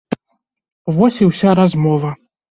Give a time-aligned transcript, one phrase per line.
[0.95, 2.09] Вось і ўся размова.